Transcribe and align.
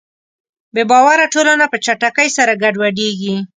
بېباوره 0.75 1.25
ټولنه 1.33 1.65
په 1.71 1.77
چټکۍ 1.85 2.29
سره 2.37 2.53
ګډوډېږي. 2.63 3.35